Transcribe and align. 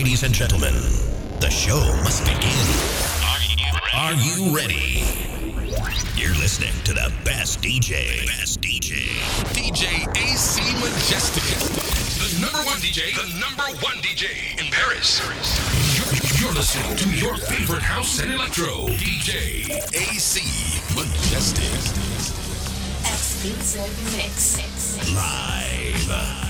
Ladies 0.00 0.22
and 0.22 0.32
gentlemen, 0.32 0.72
the 1.40 1.50
show 1.50 1.78
must 2.02 2.24
begin. 2.24 2.56
Are 3.92 4.14
you 4.14 4.56
ready? 4.56 5.04
You're 6.16 6.34
listening 6.40 6.72
to 6.84 6.94
the 6.94 7.12
best 7.22 7.60
DJ. 7.60 8.24
Best 8.24 8.62
DJ. 8.62 8.96
DJ 9.52 10.08
AC 10.16 10.62
Majestic. 10.80 11.44
The 12.16 12.40
number 12.40 12.64
one 12.64 12.78
DJ. 12.78 13.14
The 13.14 13.38
number 13.38 13.62
one 13.84 13.96
DJ 13.98 14.58
in 14.58 14.72
Paris. 14.72 15.20
You're, 15.98 16.46
you're 16.46 16.54
listening 16.54 16.96
to 16.96 17.10
your 17.22 17.36
favorite 17.36 17.82
house 17.82 18.22
and 18.22 18.32
electro. 18.32 18.86
DJ 18.96 19.68
AC 19.92 20.40
Majestic. 20.96 21.68
Exclusive 23.04 24.16
mix. 24.16 24.56
Live. 25.14 26.49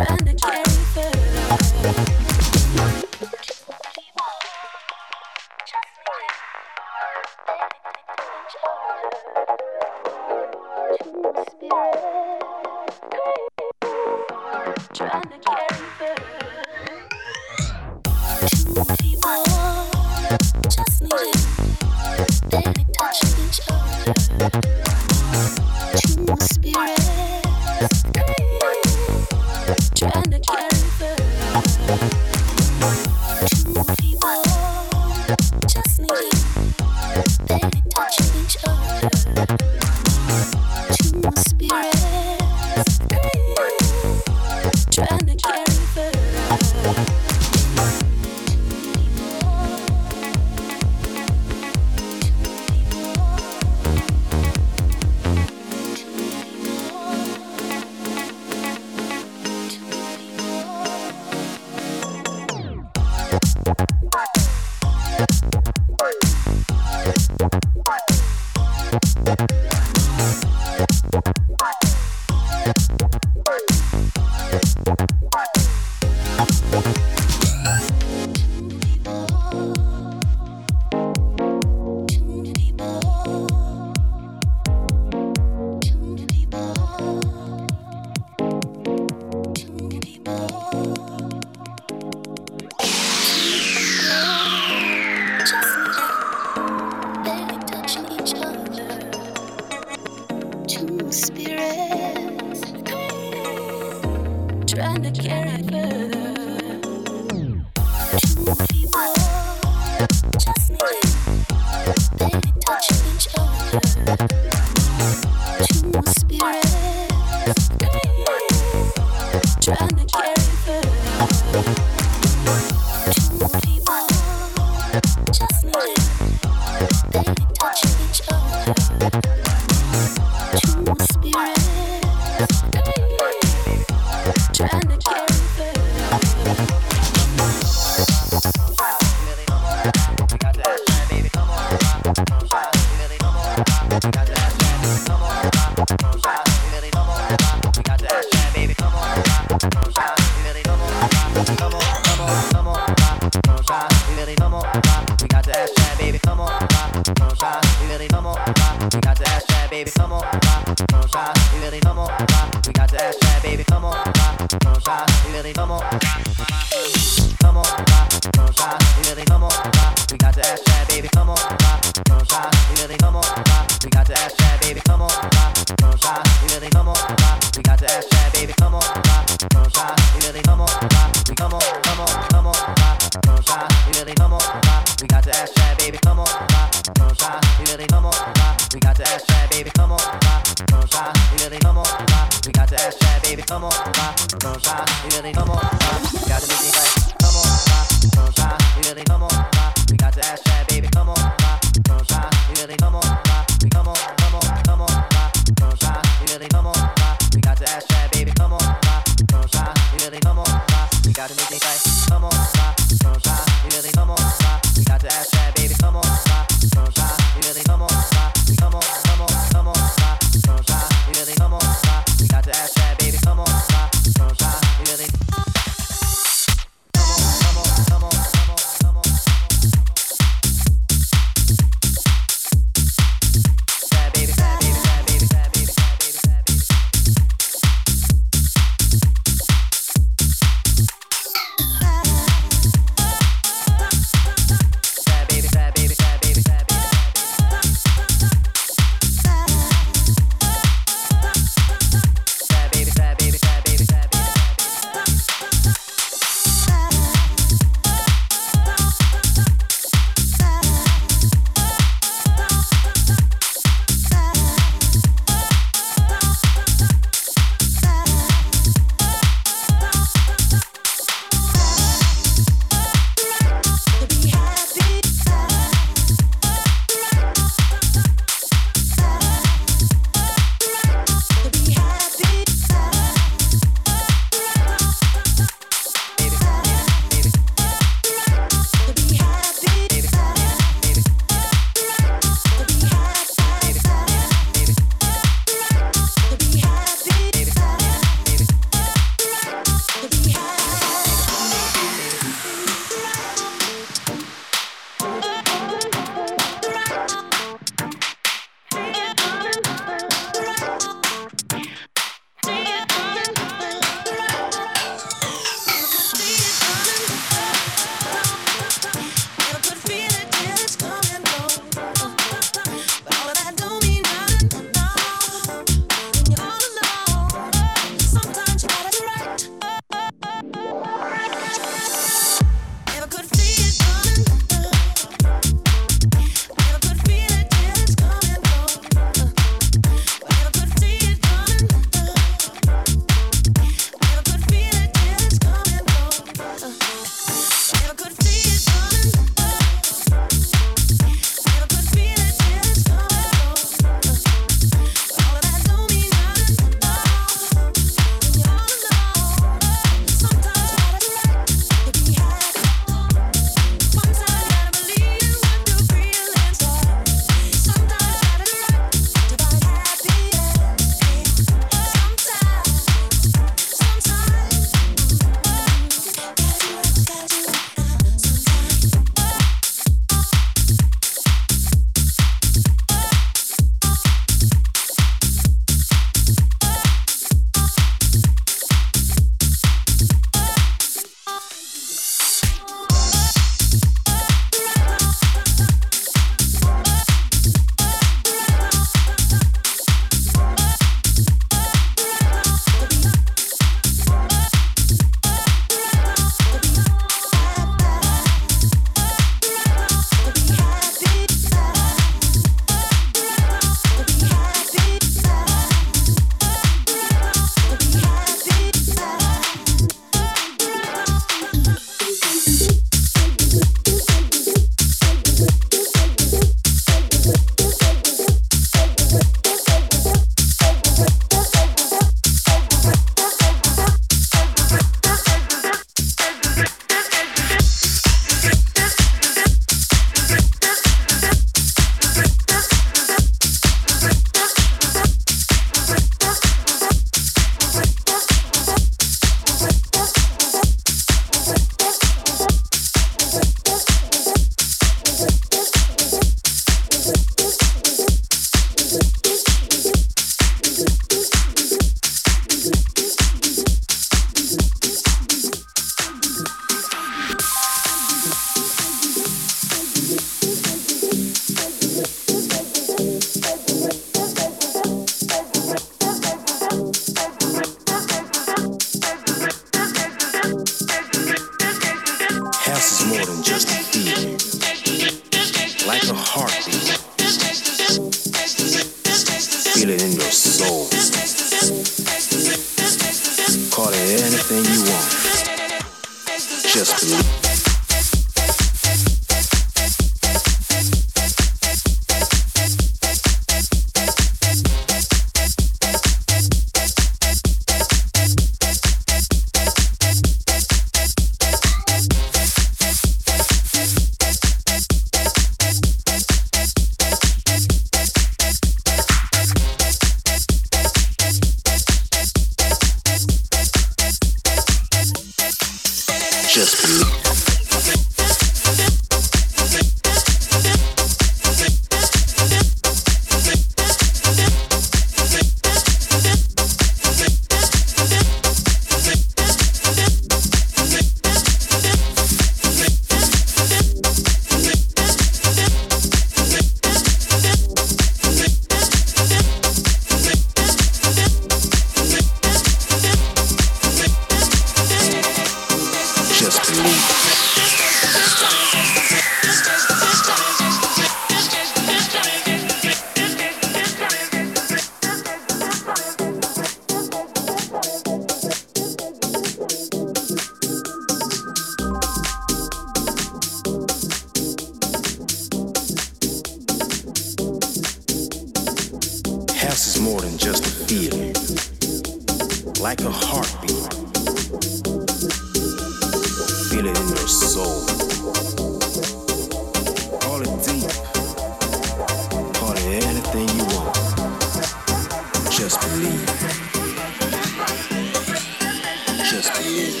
Just 599.30 599.54
believe. 599.54 600.00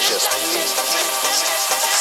Just 0.00 0.30
believe. 0.30 1.93